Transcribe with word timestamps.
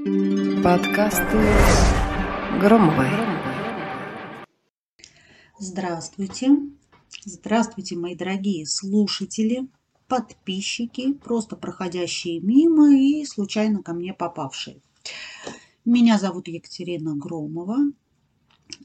Подкасты 0.00 1.36
Громовой. 2.58 3.10
Здравствуйте. 5.58 6.56
Здравствуйте, 7.26 7.96
мои 7.96 8.14
дорогие 8.14 8.64
слушатели, 8.64 9.68
подписчики, 10.08 11.12
просто 11.12 11.56
проходящие 11.56 12.40
мимо 12.40 12.94
и 12.96 13.26
случайно 13.26 13.82
ко 13.82 13.92
мне 13.92 14.14
попавшие. 14.14 14.80
Меня 15.84 16.18
зовут 16.18 16.48
Екатерина 16.48 17.14
Громова. 17.14 17.76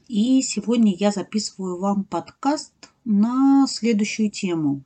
И 0.08 0.42
сегодня 0.42 0.94
я 0.94 1.12
записываю 1.12 1.78
вам 1.78 2.04
подкаст 2.04 2.74
на 3.06 3.66
следующую 3.66 4.30
тему. 4.30 4.82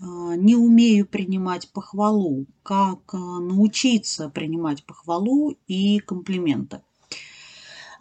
А, 0.00 0.34
не 0.36 0.56
умею 0.56 1.06
принимать 1.06 1.70
похвалу. 1.72 2.46
Как 2.62 3.14
а, 3.14 3.18
научиться 3.18 4.28
принимать 4.30 4.84
похвалу 4.84 5.56
и 5.66 5.98
комплименты. 5.98 6.82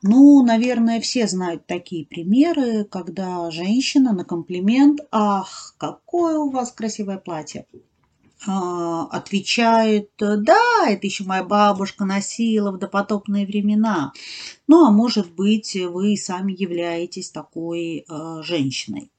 Ну, 0.02 0.41
наверное, 0.45 1.02
все 1.02 1.27
знают 1.27 1.67
такие 1.67 2.05
примеры, 2.05 2.85
когда 2.85 3.52
женщина 3.52 4.13
на 4.13 4.23
комплимент 4.23 5.02
«Ах, 5.12 5.75
какое 5.77 6.38
у 6.39 6.49
вас 6.49 6.72
красивое 6.72 7.17
платье!» 7.17 7.66
а, 8.47 9.08
отвечает, 9.08 10.11
да, 10.17 10.88
это 10.88 11.05
еще 11.05 11.25
моя 11.25 11.44
бабушка 11.44 12.05
носила 12.05 12.72
в 12.72 12.77
допотопные 12.77 13.45
времена. 13.45 14.13
Ну, 14.67 14.86
а 14.86 14.91
может 14.91 15.34
быть, 15.34 15.75
вы 15.75 16.16
сами 16.16 16.53
являетесь 16.53 17.31
такой 17.31 18.05
женщиной. 18.44 19.11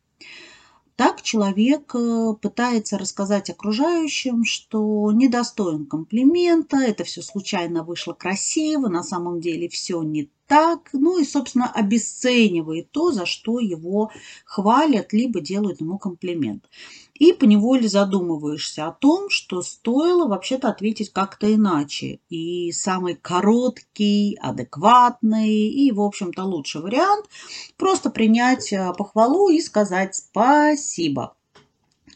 Так 1.01 1.23
человек 1.23 1.95
э, 1.95 2.35
пытается 2.43 2.99
рассказать 2.99 3.49
окружающим, 3.49 4.45
что 4.45 5.11
недостоин 5.13 5.87
комплимента, 5.87 6.77
это 6.77 7.05
все 7.05 7.23
случайно 7.23 7.85
вышло 7.85 8.13
красиво, 8.13 8.89
на 8.89 9.03
самом 9.03 9.41
деле 9.41 9.71
все 9.71 10.03
не 10.03 10.29
так, 10.51 10.91
ну 10.93 11.21
и, 11.21 11.25
собственно, 11.25 11.71
обесценивает 11.71 12.91
то, 12.91 13.13
за 13.13 13.25
что 13.25 13.61
его 13.61 14.11
хвалят, 14.45 15.13
либо 15.13 15.41
делают 15.41 15.81
ему 15.81 15.97
комплимент. 15.97 16.69
И 17.15 17.33
поневоле 17.33 17.87
задумываешься 17.87 18.89
о 18.89 18.93
том, 18.93 19.31
что 19.31 19.63
стоило 19.63 20.27
вообще-то 20.27 20.69
ответить 20.69 21.13
как-то 21.13 21.55
иначе. 21.55 22.19
И 22.31 22.73
самый 22.73 23.15
короткий, 23.15 24.37
адекватный 24.41 25.69
и, 25.69 25.93
в 25.93 26.01
общем-то, 26.01 26.43
лучший 26.43 26.81
вариант– 26.81 27.27
просто 27.77 28.11
принять 28.11 28.73
э, 28.73 28.93
похвалу 28.99 29.51
и 29.51 29.61
сказать 29.61 30.17
спасибо. 30.17 31.37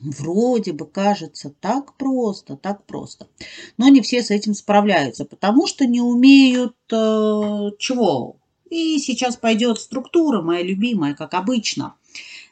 Вроде 0.01 0.73
бы 0.73 0.87
кажется 0.87 1.55
так 1.61 1.97
просто, 1.97 2.57
так 2.57 2.85
просто. 2.85 3.29
Но 3.77 3.89
не 3.89 4.01
все 4.01 4.23
с 4.23 4.31
этим 4.31 4.55
справляются, 4.55 5.25
потому 5.25 5.67
что 5.67 5.87
не 5.87 6.01
умеют 6.01 6.77
э, 6.91 7.71
чего. 7.79 8.37
И 8.71 8.99
сейчас 8.99 9.37
пойдет 9.37 9.79
структура, 9.79 10.43
моя 10.43 10.63
любимая, 10.63 11.15
как 11.15 11.35
обычно. 11.35 11.95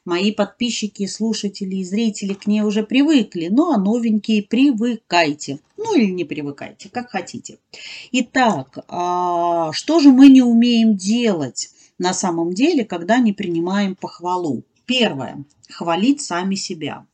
Мои 0.04 0.32
подписчики, 0.32 1.06
слушатели 1.06 1.76
и 1.76 1.84
зрители 1.84 2.34
к 2.34 2.46
ней 2.46 2.62
уже 2.62 2.82
привыкли, 2.82 3.48
ну 3.48 3.72
а 3.72 3.78
новенькие 3.78 4.42
привыкайте. 4.42 5.60
Ну 5.77 5.96
или 5.96 6.10
не 6.10 6.24
привыкайте, 6.24 6.88
как 6.88 7.10
хотите. 7.10 7.58
Итак, 8.10 8.84
а, 8.88 9.72
что 9.72 10.00
же 10.00 10.10
мы 10.10 10.28
не 10.28 10.42
умеем 10.42 10.96
делать 10.96 11.70
на 11.98 12.14
самом 12.14 12.52
деле, 12.52 12.84
когда 12.84 13.18
не 13.18 13.32
принимаем 13.32 13.94
похвалу? 13.94 14.64
Первое. 14.86 15.44
Хвалить 15.70 16.20
сами 16.20 16.56
себя. 16.56 17.06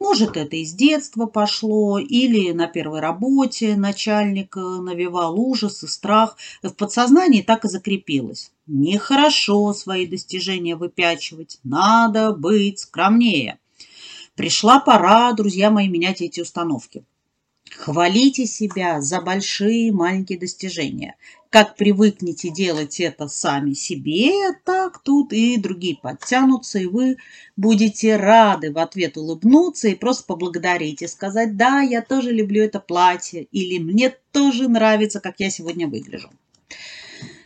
Может, 0.00 0.38
это 0.38 0.56
из 0.56 0.72
детства 0.72 1.26
пошло, 1.26 1.98
или 1.98 2.52
на 2.52 2.66
первой 2.66 3.00
работе 3.00 3.76
начальник 3.76 4.56
э, 4.56 4.60
навевал 4.60 5.38
ужас 5.38 5.82
и 5.82 5.86
страх. 5.86 6.38
В 6.62 6.70
подсознании 6.70 7.42
так 7.42 7.66
и 7.66 7.68
закрепилось. 7.68 8.50
Нехорошо 8.66 9.74
свои 9.74 10.06
достижения 10.06 10.74
выпячивать, 10.74 11.58
надо 11.64 12.32
быть 12.32 12.78
скромнее. 12.78 13.58
Пришла 14.36 14.80
пора, 14.80 15.32
друзья 15.34 15.70
мои, 15.70 15.86
менять 15.86 16.22
эти 16.22 16.40
установки. 16.40 17.04
Хвалите 17.70 18.46
себя 18.46 19.02
за 19.02 19.20
большие 19.20 19.88
и 19.88 19.92
маленькие 19.92 20.38
достижения. 20.38 21.16
Как 21.50 21.74
привыкнете 21.74 22.48
делать 22.48 23.00
это 23.00 23.26
сами 23.26 23.72
себе, 23.72 24.52
так 24.64 25.02
тут 25.02 25.32
и 25.32 25.56
другие 25.56 25.96
подтянутся, 26.00 26.78
и 26.78 26.86
вы 26.86 27.16
будете 27.56 28.14
рады 28.14 28.72
в 28.72 28.78
ответ 28.78 29.16
улыбнуться 29.16 29.88
и 29.88 29.96
просто 29.96 30.26
поблагодарить 30.26 31.02
и 31.02 31.08
сказать, 31.08 31.56
да, 31.56 31.80
я 31.80 32.02
тоже 32.02 32.30
люблю 32.30 32.62
это 32.62 32.78
платье, 32.78 33.48
или 33.50 33.82
мне 33.82 34.14
тоже 34.30 34.68
нравится, 34.68 35.18
как 35.18 35.40
я 35.40 35.50
сегодня 35.50 35.88
выгляжу. 35.88 36.30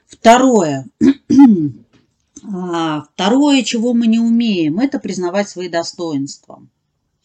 Второе. 0.06 0.86
А, 2.46 3.06
второе, 3.14 3.62
чего 3.62 3.94
мы 3.94 4.06
не 4.06 4.18
умеем, 4.18 4.78
это 4.78 4.98
признавать 4.98 5.48
свои 5.48 5.70
достоинства. 5.70 6.60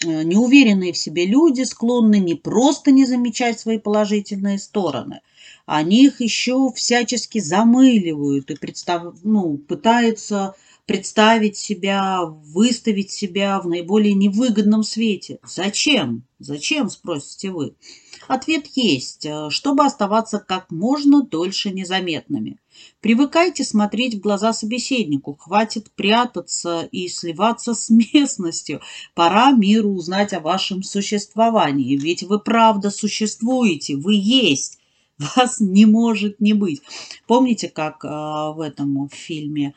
Э, 0.02 0.24
неуверенные 0.24 0.94
в 0.94 0.98
себе 0.98 1.26
люди 1.26 1.64
склонны 1.64 2.20
не 2.20 2.34
просто 2.36 2.92
не 2.92 3.06
замечать 3.06 3.60
свои 3.60 3.78
положительные 3.78 4.58
стороны, 4.58 5.20
они 5.66 6.06
их 6.06 6.22
еще 6.22 6.72
всячески 6.74 7.40
замыливают 7.40 8.50
и 8.50 8.56
представ... 8.56 9.14
ну, 9.24 9.58
пытаются 9.58 10.56
представить 10.90 11.56
себя, 11.56 12.24
выставить 12.26 13.12
себя 13.12 13.60
в 13.60 13.68
наиболее 13.68 14.16
невыгодном 14.16 14.82
свете. 14.82 15.38
Зачем? 15.46 16.24
Зачем, 16.40 16.90
спросите 16.90 17.52
вы? 17.52 17.76
Ответ 18.28 18.66
есть, 18.74 19.24
э, 19.24 19.52
чтобы 19.52 19.86
оставаться 19.86 20.40
как 20.40 20.72
можно 20.72 21.22
дольше 21.22 21.70
незаметными. 21.70 22.58
Привыкайте 23.02 23.64
смотреть 23.64 24.16
в 24.16 24.20
глаза 24.20 24.52
собеседнику, 24.52 25.36
хватит 25.36 25.92
прятаться 25.92 26.90
и 26.92 27.08
сливаться 27.08 27.76
с 27.76 27.90
местностью. 28.14 28.82
Пора 29.14 29.52
миру 29.52 29.92
узнать 29.92 30.34
о 30.34 30.40
вашем 30.40 30.82
существовании, 30.82 31.98
ведь 31.98 32.24
вы 32.24 32.40
правда 32.40 32.90
существуете, 32.90 33.96
вы 33.96 34.16
есть, 34.16 34.80
вас 35.20 35.60
не 35.60 35.86
может 35.86 36.42
не 36.42 36.54
быть. 36.54 36.82
Помните, 37.28 37.68
как 37.70 38.04
э, 38.04 38.08
в 38.08 38.60
этом 38.60 39.08
фильме 39.10 39.76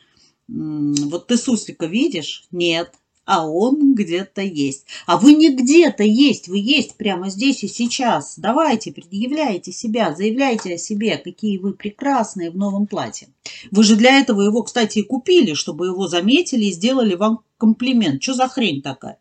вот 0.48 1.26
ты 1.26 1.36
суслика 1.36 1.86
видишь? 1.86 2.47
Нет. 2.50 2.92
А 3.25 3.47
он 3.47 3.94
где-то 3.94 4.42
есть. 4.42 4.84
А 5.06 5.16
вы 5.16 5.34
не 5.34 5.54
где-то 5.54 6.03
есть, 6.03 6.48
вы 6.48 6.58
есть 6.58 6.97
прямо 6.97 7.30
здесь 7.30 7.62
и 7.62 7.69
сейчас. 7.69 8.34
Давайте, 8.36 8.92
предъявляйте 8.92 9.70
себя, 9.70 10.14
заявляйте 10.14 10.75
о 10.75 10.78
себе, 10.78 11.16
какие 11.19 11.58
вы 11.58 11.72
прекрасные 11.72 12.50
в 12.50 12.56
новом 12.56 12.88
платье. 12.88 13.28
Вы 13.70 13.84
же 13.84 13.94
для 13.94 14.19
этого 14.19 14.42
его, 14.42 14.64
кстати, 14.64 14.98
и 14.98 15.04
купили, 15.04 15.54
чтобы 15.54 15.86
его 15.86 16.08
заметили 16.08 16.64
и 16.64 16.72
сделали 16.72 17.14
вам 17.14 17.44
комплимент. 17.59 18.22
Что 18.22 18.34
за 18.34 18.48
хрень 18.48 18.82
такая? 18.82 19.19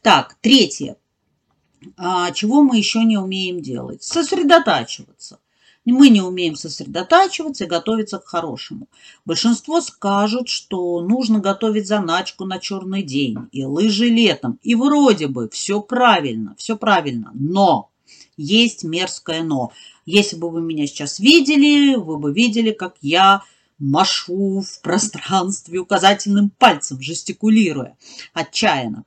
Так, 0.00 0.38
третье. 0.40 0.96
А, 1.98 2.30
чего 2.32 2.62
мы 2.62 2.78
еще 2.78 3.04
не 3.04 3.18
умеем 3.18 3.60
делать? 3.60 4.02
Сосредотачиваться. 4.02 5.38
Мы 5.84 6.08
не 6.08 6.22
умеем 6.22 6.56
сосредотачиваться 6.56 7.64
и 7.64 7.68
готовиться 7.68 8.18
к 8.18 8.26
хорошему. 8.26 8.88
Большинство 9.24 9.80
скажут, 9.80 10.48
что 10.48 11.00
нужно 11.02 11.40
готовить 11.40 11.86
заначку 11.86 12.46
на 12.46 12.58
черный 12.58 13.02
день 13.02 13.48
и 13.52 13.64
лыжи 13.64 14.06
летом. 14.06 14.58
И 14.62 14.74
вроде 14.74 15.26
бы 15.26 15.48
все 15.50 15.80
правильно, 15.82 16.54
все 16.56 16.76
правильно. 16.76 17.30
Но 17.34 17.90
есть 18.36 18.82
мерзкое 18.82 19.42
но. 19.42 19.72
Если 20.06 20.36
бы 20.36 20.50
вы 20.50 20.62
меня 20.62 20.86
сейчас 20.86 21.18
видели, 21.18 21.96
вы 21.96 22.18
бы 22.18 22.32
видели, 22.32 22.70
как 22.72 22.96
я 23.02 23.42
машу 23.78 24.60
в 24.60 24.80
пространстве 24.80 25.80
указательным 25.80 26.50
пальцем, 26.50 27.00
жестикулируя 27.00 27.96
отчаянно. 28.32 29.04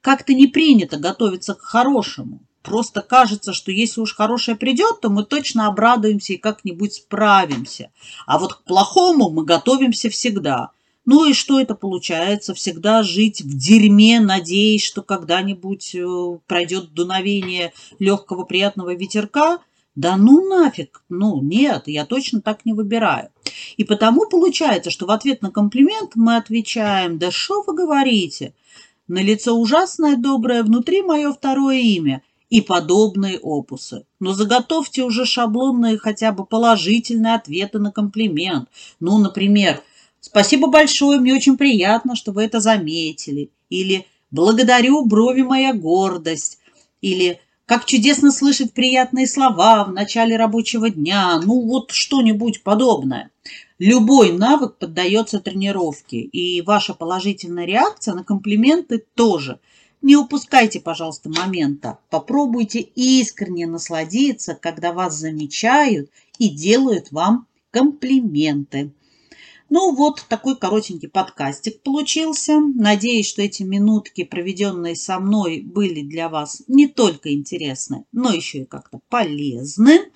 Как-то 0.00 0.34
не 0.34 0.46
принято 0.46 0.96
готовиться 0.96 1.54
к 1.54 1.60
хорошему. 1.60 2.40
Просто 2.66 3.00
кажется, 3.00 3.52
что 3.52 3.70
если 3.70 4.00
уж 4.00 4.12
хорошее 4.12 4.56
придет, 4.56 5.00
то 5.00 5.08
мы 5.08 5.22
точно 5.22 5.68
обрадуемся 5.68 6.32
и 6.32 6.36
как-нибудь 6.36 6.94
справимся. 6.94 7.92
А 8.26 8.40
вот 8.40 8.54
к 8.54 8.64
плохому 8.64 9.30
мы 9.30 9.44
готовимся 9.44 10.10
всегда. 10.10 10.70
Ну 11.04 11.30
и 11.30 11.32
что 11.32 11.60
это 11.60 11.76
получается? 11.76 12.54
Всегда 12.54 13.04
жить 13.04 13.40
в 13.40 13.56
дерьме, 13.56 14.18
надеясь, 14.18 14.82
что 14.84 15.02
когда-нибудь 15.02 15.94
э, 15.94 16.38
пройдет 16.48 16.92
дуновение 16.92 17.72
легкого 18.00 18.42
приятного 18.42 18.96
ветерка? 18.96 19.60
Да 19.94 20.16
ну 20.16 20.48
нафиг, 20.48 21.04
ну 21.08 21.40
нет, 21.40 21.84
я 21.86 22.04
точно 22.04 22.40
так 22.40 22.64
не 22.64 22.72
выбираю. 22.72 23.28
И 23.76 23.84
потому 23.84 24.26
получается, 24.26 24.90
что 24.90 25.06
в 25.06 25.12
ответ 25.12 25.40
на 25.40 25.52
комплимент 25.52 26.16
мы 26.16 26.34
отвечаем, 26.34 27.18
да 27.18 27.30
что 27.30 27.62
вы 27.62 27.76
говорите? 27.76 28.54
На 29.06 29.22
лицо 29.22 29.56
ужасное 29.56 30.16
доброе, 30.16 30.64
внутри 30.64 31.02
мое 31.02 31.32
второе 31.32 31.78
имя– 31.78 32.22
и 32.50 32.60
подобные 32.60 33.38
опусы. 33.38 34.06
Но 34.20 34.32
заготовьте 34.32 35.02
уже 35.02 35.24
шаблонные 35.26 35.98
хотя 35.98 36.32
бы 36.32 36.44
положительные 36.44 37.34
ответы 37.34 37.78
на 37.78 37.90
комплимент. 37.90 38.68
Ну, 39.00 39.18
например, 39.18 39.82
«Спасибо 40.20 40.68
большое, 40.68 41.20
мне 41.20 41.34
очень 41.34 41.56
приятно, 41.56 42.16
что 42.16 42.32
вы 42.32 42.44
это 42.44 42.60
заметили». 42.60 43.50
Или 43.68 44.06
«Благодарю, 44.30 45.04
брови 45.04 45.42
моя 45.42 45.72
гордость». 45.72 46.58
Или 47.00 47.40
как 47.66 47.84
чудесно 47.84 48.30
слышать 48.30 48.72
приятные 48.72 49.26
слова 49.26 49.84
в 49.84 49.92
начале 49.92 50.36
рабочего 50.36 50.88
дня, 50.88 51.40
ну 51.44 51.60
вот 51.62 51.90
что-нибудь 51.90 52.62
подобное. 52.62 53.30
Любой 53.80 54.30
навык 54.30 54.76
поддается 54.78 55.40
тренировке, 55.40 56.18
и 56.18 56.62
ваша 56.62 56.94
положительная 56.94 57.66
реакция 57.66 58.14
на 58.14 58.22
комплименты 58.22 59.04
тоже. 59.14 59.58
Не 60.02 60.16
упускайте, 60.16 60.80
пожалуйста, 60.80 61.28
момента. 61.30 61.98
Попробуйте 62.10 62.80
искренне 62.80 63.66
насладиться, 63.66 64.54
когда 64.54 64.92
вас 64.92 65.16
замечают 65.16 66.10
и 66.38 66.48
делают 66.48 67.10
вам 67.12 67.46
комплименты. 67.70 68.92
Ну 69.68 69.92
вот, 69.94 70.24
такой 70.28 70.56
коротенький 70.56 71.08
подкастик 71.08 71.82
получился. 71.82 72.60
Надеюсь, 72.60 73.28
что 73.28 73.42
эти 73.42 73.64
минутки, 73.64 74.22
проведенные 74.22 74.94
со 74.94 75.18
мной, 75.18 75.60
были 75.60 76.02
для 76.02 76.28
вас 76.28 76.62
не 76.68 76.86
только 76.86 77.32
интересны, 77.32 78.04
но 78.12 78.32
еще 78.32 78.60
и 78.60 78.64
как-то 78.64 79.00
полезны. 79.08 80.12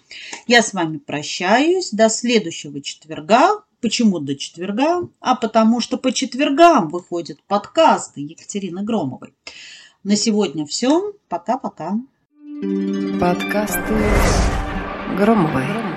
Я 0.47 0.63
с 0.63 0.73
вами 0.73 0.99
прощаюсь. 0.99 1.91
До 1.91 2.09
следующего 2.09 2.81
четверга. 2.81 3.65
Почему 3.81 4.21
до 4.21 4.37
четверга? 4.37 5.09
А 5.21 5.35
потому 5.35 5.81
что 5.81 5.97
по 5.97 6.13
четвергам 6.13 6.89
выходят 6.89 7.43
подкасты 7.47 8.21
Екатерины 8.21 8.83
Громовой. 8.83 9.33
На 10.05 10.17
сегодня 10.17 10.67
все. 10.67 11.15
Пока-пока. 11.29 11.99
Подкасты 13.19 13.95
Громовой. 15.17 15.90